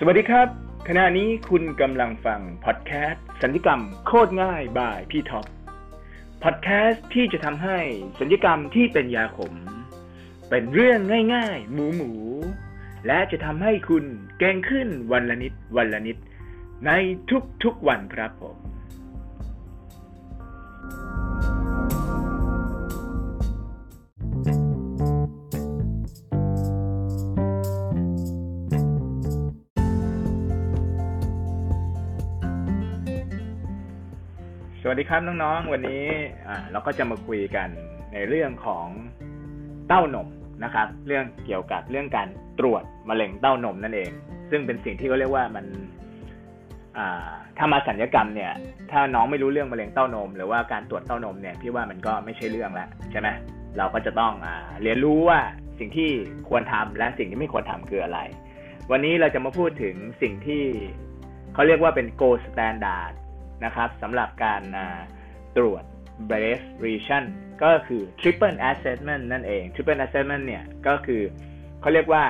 [0.00, 0.48] สวัสดีครับ
[0.88, 5.46] ขณะนี้คุณกำลังฟังพอดแคสต์สัญญกรรมโคตรง่ายบายพี่ท็อป
[6.42, 7.78] พอดแคสต์ที่จะทำให้
[8.20, 9.54] สัญญกรรมที่เป็นยาขม
[10.48, 11.00] เป็นเรื่อง
[11.34, 12.12] ง่ายๆ หมูหมู
[13.06, 14.04] และจะทำให้คุณ
[14.38, 16.16] เก่งขึ้นวันละนิดวันละนิด
[16.86, 16.90] ใน
[17.64, 18.67] ทุกๆวันครับผม
[34.88, 36.04] วัสดีครับน้องๆ วันนี้
[36.72, 37.68] เราก็จะมาคุยกัน
[38.14, 38.86] ในเรื่องของ
[39.88, 40.28] เต้านม
[40.64, 42.28] นะครับ เรื่องเกี่ยวกับเรื่องการ
[42.58, 44.10] ตรวจมะเร็งเต้านมนั่นเอง
[44.50, 45.66] ซึ่งเป็นสิ่งที่เขาเรียกว่ามัน
[47.58, 48.52] ถ้ามาสัญญกรรมเนี่ย
[48.90, 53.28] ถ้าน้องไม่รู้เรื่องมะเร็งเต้านม หรือว่าการตรวจเต้านมเนี่ยพี่ว่ามันก็ไม่ใช่เรื่องแล้วใช่ไหม
[53.78, 54.48] เราก็จะต้องอ
[54.82, 55.40] เรียนรู้ว่า
[55.78, 56.10] สิ่งที่
[56.48, 58.20] ควรทำและสิ่งที่ไม่ควรทำคืออะไร
[58.90, 60.64] วันนี้เราจะมาพูดถึงสิ่งที่
[61.54, 63.12] เขาเรียกว่าเป็น gold standard
[63.64, 64.62] นะครับสำหรับการ
[65.56, 65.84] ตรวจ
[66.30, 67.24] breast region
[67.62, 71.22] ก็คือ triple assessment นั่นเอง triple assessment เนี่ยก็คือ
[71.80, 72.24] เขาเรียกว่า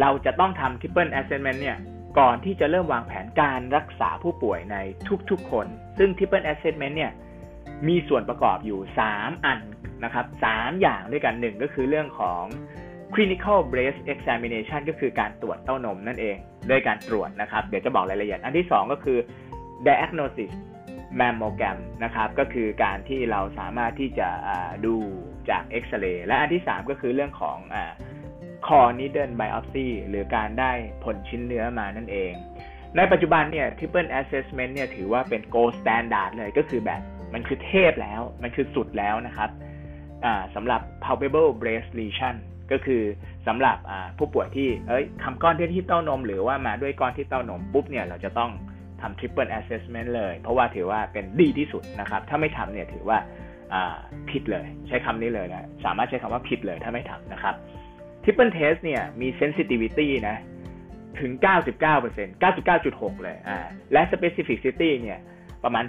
[0.00, 1.78] เราจะต้องทำ triple assessment เนี่ย
[2.18, 4.76] ก่อนที่จะเริ่มวางแผนการรักษาผู้ป่วยใน
[5.30, 5.66] ทุกๆคน
[5.98, 7.12] ซึ่ง triple assessment เนี่ย
[7.88, 8.80] มีส่วนประกอบอยู่
[9.12, 9.60] 3 อัน
[10.04, 12.44] นะครับ3อย่างด้วยกันหนึ่งก็คือเรื่องของ
[13.14, 16.36] clinical breast examination ก็คือการตรวจเต้านมนั่นเอง
[16.70, 19.18] ด้วยการตรวจนะครับ เดี๋ยวจะบอกรายละเอียด อันที่ 2 ก็คือ
[19.86, 20.52] diagnosis
[21.20, 24.28] mammogram นะครับ ก็คือการที่เราสามารถที่จะ
[24.86, 24.94] ดู
[25.50, 27.58] จากเอ็กซเรย์และอันที่ 3 ก็คือเรื่องของ
[28.66, 30.72] core needle biopsy หรือการได้
[31.04, 32.32] ผลชิ้นเนื้อมานั่นเอง
[32.96, 37.02] ในปัจจุบันเนี่ย triple assessment เนี่ยถือว่าเป็น gold standard เลยก็คือแบบ
[37.34, 39.50] มันคือเทพแล้ว มันคือสุดแล้วนะครับ
[40.54, 42.36] สำหรับ palpable breast lesion
[42.72, 43.02] ก็คือ
[43.46, 43.76] สำหรับ
[44.18, 48.50] ผู้ป่วยที่เอ้ยทำก้อนที่เต้านม หรือว่ามาด้วยก้อนที่เต้านมปุ๊บเนี่ยเราจะต้อง
[49.00, 53.18] ทำ triple assessment เลย เพราะว่าถือว่าเป็นดีที่สุดนะครับ ถ้าไม่ทำเนี่ยถือว่า
[54.30, 57.54] ผิดเลย ใช้คำนี้เลยนะ สามารถใช้คำว่าผิดเลยถ้าไม่ทำนะครับ
[58.24, 60.36] triple test เนี่ยมี sensitivity นะ
[61.20, 61.32] ถึง
[61.82, 63.58] 99% 99.6 เลยอ่า
[63.92, 65.18] และ specificity เนี่ย
[65.64, 65.84] ประมาณ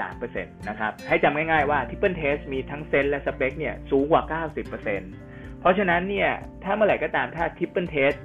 [0.00, 4.42] 93%นะครับ ให้จำง่ายๆว่า triple test มีทั้งเซนและสเปคเนี่ยสูงกว่า
[4.82, 5.31] 90%
[5.62, 6.30] เพราะฉะนั้นเนี่ย
[6.64, 8.18] ถ้าเมื่อไหร่ก็ตามถ้า triple test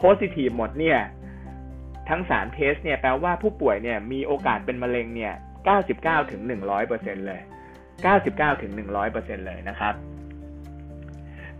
[0.00, 0.98] positive หมดเนี่ย
[2.08, 5.32] ทั้ง3เทสเนี่ยแปลว่าผู้ป่วยเนี่ยมีโอกาสเป็นมะเร็งเนี่ย
[5.82, 6.40] 99ถึง
[6.84, 7.40] 100%เลย
[8.00, 8.72] 99ถึง
[9.08, 9.94] 100%เลยนะครับ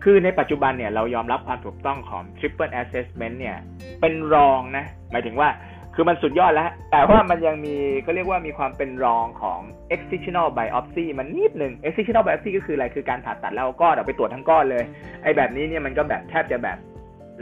[0.02, 3.56] คือในปัจจุบันเนี่ยเรายอมรับความถูกต้องของ triple assessment เนี่ย
[4.00, 5.48] เป็นรองนะ หมายถึงว่า
[5.94, 9.60] คือมันสุดยอดแล้ว แต่ว่ามันยังมีก็เรียกว่ามีความเป็นรองของ
[9.94, 14.84] excisional biopsy มันนิดหนึ่ง excisional biopsy ก็คืออะไร คือการผ่าตัดแล้วก้อนเอาไปตรวจทั้งก้อนเลย
[15.22, 16.78] ไอ้แบบนี้เนี่ยมันก็แบบแทบจะแบบ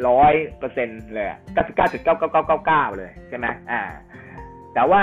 [0.08, 3.82] ร้อยเปอร์เซ็นต์เลยเก้าสิบเก้าจุดเก้าเก้าเก้าเก้าเก้าเลยใช่ไหมอ่า
[4.74, 5.02] แต่ว่า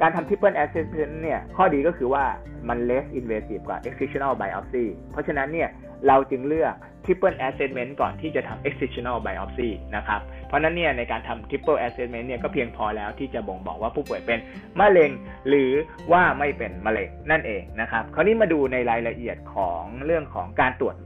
[0.00, 2.24] การทำ triple assessment เนี่ย ข้อดีก็คือว่า
[2.68, 5.68] มัน less invasive กว่า excisional biopsy เพราะฉะนั้นเนี่ย
[6.06, 10.20] เราจึงเลือก triple assessment ก่อนที่จะทำ excisional biopsy นะครับ
[10.52, 14.38] เพราะนั้นเนี่ยในการทำ triple assessment เนี่ยก็เพียงพอแล้วที่จะบ่งบอกว่าผู้ป่วยเป็น
[14.80, 15.10] มะเร็ง
[15.48, 15.70] หรือ
[16.12, 20.96] ว่าไม่เป็นมะเร็งนั่นเองนะครับคราวนี้มาดูในรายละเอียดของเรื่องของการตรวจ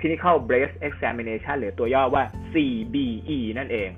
[0.00, 3.90] clinical breast examination หรือตัวย่อว่า CBE นั่นเอง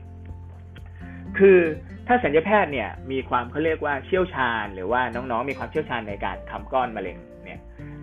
[1.38, 1.58] คือ
[2.06, 7.60] ถ้าสัญญาแพทย์เนี่ยมีความเขาเรียกว่าเชี่ยวชาญ หรือว่าน้องๆ มีความเชี่ยวชาญในการทำก้อนมะเร็งเนี่ย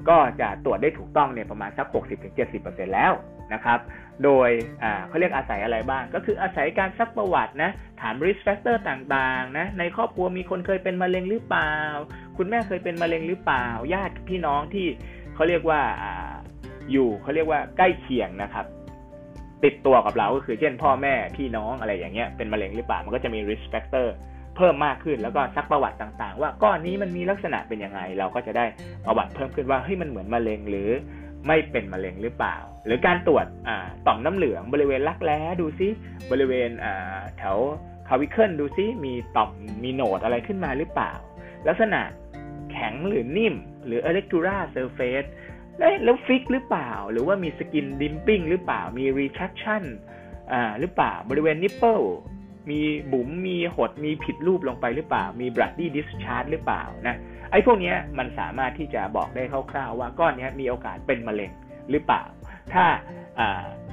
[0.10, 1.88] ก็จะตรวจได้ถูกต้องเนี่ยประมาณสัก
[2.36, 3.14] 60-70%แล้ว
[3.54, 3.80] นะครับ
[4.24, 4.50] โดย
[5.08, 7.72] เขาเรียกอาศัยอะไรบ้าง ก็คืออาศัยการซักประวัตินะ
[8.02, 11.74] ถาม risk factor ต่างๆนะในครอบครัวมีคนเคยเป็นมะเร็งหรือเปล่า
[12.38, 14.88] คุณแม่เคยเป็นมะเร็งหรือเปล่า ญาติพี่น้องที่
[15.36, 15.82] เขาเรียกว่า
[16.92, 18.66] อยู่เขาเรียกว่าใกล้เคียงนะครับ
[19.64, 24.08] ติดตัวกับเราก็คือเช่นพ่อแม่พี่น้องอะไรอย่างเงี้ยเป็นมะเร็งหรือเปล่ามันก็จะมี risk factor
[24.56, 28.66] เพิ่มมากขึ้นแล้วก็ซักประวัติต่างๆ ว่าก้อนนี้มันมีลักษณะเป็นยังไง เราก็จะได้
[29.06, 30.90] ประวัติเพิ่มขึ้นว่าเฮ้ยมันเหมือนมะเร็งหรือ
[31.48, 33.46] ไม่เป็นมะเร็งหรือเปล่า หรือการตรวจ
[34.08, 35.88] ต่อมน้ำเหลืองบริเวณรักแร้ดูซิ
[36.32, 36.70] บริเวณ
[37.38, 37.58] แถว
[38.08, 39.52] คาวิเคิลดูซิมีต่อม
[39.84, 41.14] มีโหนดอะไรขึ้นมาหรือเปล่า
[41.68, 42.02] ลักษณะ
[42.72, 43.56] แข็งหรือนิ่ม
[43.86, 45.30] หรือ electura surface
[46.04, 49.84] แล้วฟิกหรือเปล่า หรือว่ามีสกินดิมปิ้งหรือเปล่ามี retraction
[50.52, 52.02] อ่าหรือเปล่าบริเวณ nipple
[52.70, 52.82] มี
[53.12, 57.16] บุ๋มมีหดมีผิดรูปลงไปหรือเปล่า มี bloody discharge หรือเปล่านะ
[57.52, 61.52] ไอ้พวกนี้มันสามารถที่จะบอกได้คร่าวๆว่าก้อนนี้มีโอกาสเป็นมะเร็ง
[61.92, 62.24] หรือเปล่า
[62.74, 62.86] ถ้า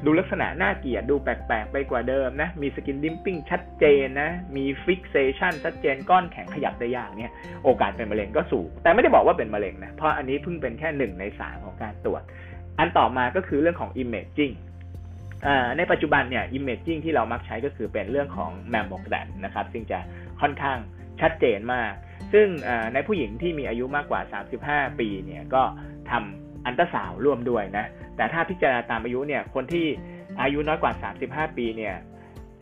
[0.05, 7.33] ดูลักษณะน่าเกลียดดูแปลกๆไปกว่าเดิมนะ มี skin dimpling ชัดเจนนะ มี fixation ชัดเจนก้อนแข็งขยับได้ยากเนี่ย
[7.65, 12.23] โอกาสเป็นมะเร็งก็สูง แต่ไม่ได้บอกว่าเป็นมะเร็งนะ เพราะอันนี้เพิ่งเป็นแค่หนึ่งในสามของการตรวจ
[12.79, 14.55] อันต่อมาก็คือเรื่องของ imaging
[15.77, 19.99] ในปัจจุบันเนี่ย imaging ที่เรามักใช้ก็คือเป็นเรื่องของแมมโมแกรมนะครับ ซึ่งจะ
[20.41, 20.79] ค่อนข้าง
[21.21, 21.93] ชัดเจนมาก
[22.35, 22.49] ซึ่ง
[22.95, 24.21] ในผู้หญิงที่มีอายุมากกว่า
[24.61, 25.63] 35 ปีเนี่ยก็
[26.11, 27.87] ทำอัลตราซาวด์ร่วมด้วยนะ
[28.17, 29.87] แต่ถ้าพิจารณาตามอายุเนี่ยคนที่
[30.43, 30.93] อายุน้อยกว่า
[31.49, 31.95] 35 ปีเนี่ย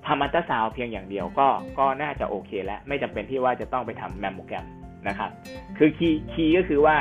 [0.07, 1.49] ทำอัลตราซาวด์เพียงอย่างเดียวก็
[1.79, 4.65] ก็น่าจะโอเคแล้ว ไม่จำเป็นที่ว่าจะต้องไปทำแมมโมแกรม
[5.09, 5.31] นะครับ
[5.79, 6.97] คือ key key ก็คือว่า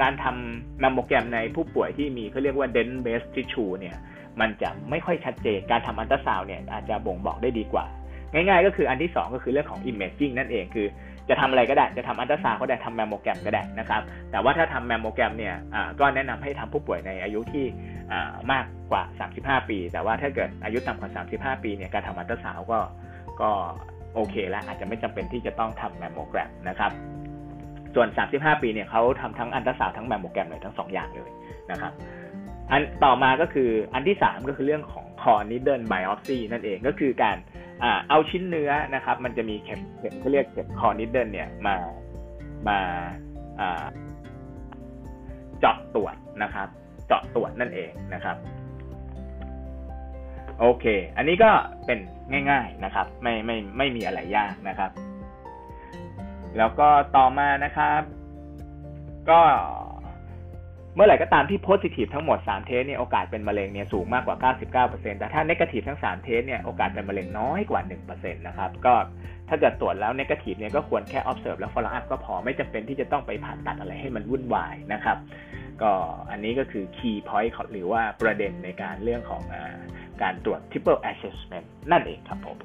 [0.00, 3.96] การทำแมมโมแกรมในผู้ป่วยที่มีเขาเรียกว่า dense breast tissue เนี่ย
[4.40, 7.84] มันจะไม่ค่อยชัดเจน การทำอัลตราซาวด์เนี่ยอาจจะบ่งบอกได้ดีกว่า
[8.34, 10.86] ง่ายๆ ก็คืออันที่ 2 ก็คือเรื่องของ imaging นั่นเองคือ
[11.28, 15.54] จะทำอะไรก็ได้ จะทำอัลตราซาวด์ก็ได้ทำแมมโมแกรมก็ได้นะครับ แต่ว่าถ้าทำแมมโมแกรมเนี่ย
[16.00, 17.64] ก็แนะนำให้ทำผู้ป่วยในอายุที่
[18.52, 19.02] มากกว่า
[19.36, 21.10] 35 ปี แต่ว่าถ้าเกิดอายุต่ำกว่า
[21.56, 22.78] 35 ปีเนี่ยการทำอัลตราซาวด์ก็
[23.40, 23.50] ก็
[24.14, 26.92] โอเคแล้วอาจจะไม่จำเป็นที่จะต้องทำแมมโมแกรมนะครับ
[27.94, 31.30] ส่วน 35 ปีเนี่ยเขาทำทั้งอันตราซาวทั้งแมมโมแกรมเลยทั้ง 2 อย่างเลย
[31.70, 31.92] นะครับ
[32.70, 37.36] อันต่อมาก็คืออันที่ 3 ก็คือเรื่องของ core needle biopsy นั่นเองก็คือการ
[38.08, 41.76] เอาชิ้นเนื้อนะครับ มันจะมีเข็มเข็มเขาเรียกเข็ม core needle เนี่ยมา
[42.68, 42.78] มา
[45.58, 46.68] เจาะตรวจนะครับ
[47.06, 48.36] เจาะตรวจนั่นเองนะครับ
[50.60, 50.84] โอเค
[51.16, 51.50] อันนี้ก็
[51.86, 51.98] เป็น
[52.50, 54.90] ง่าย ๆนะครับ ไม่ไม่ไม่มีอะไรยากนะครับ
[56.58, 58.02] แล้วก็ต่อมานะครับ
[59.30, 59.40] ก็
[60.94, 64.54] เมื่อไหร่ก็ตามที่ positive ทั้งหมด 3 test เนี่ยโอกาสเป็นมะเร็งเนี่ยสูงมากกว่า
[64.88, 68.94] 99%แต่ถ้า negative ทั้ง 3 test เนี่ยโอกาสเป็นมะเร็งน้อยกว่า 1%นะครับก็
[69.48, 75.18] ถ้าเกิดตรวจแล้ว negative เนี่ยก็ควรแค่ observe แล้ว follow up ก็พอไม่จำเป็นที่จะต้องไปผ่าตัดอะไรให้มันวุ่นวายนะครับ
[75.82, 75.92] ก็
[76.30, 79.42] อันนี้ก็คือ key point หรือว่าประเด็นในการเรื่องของ
[80.22, 82.56] การตรวจ triple assessment นั่นเองครับผม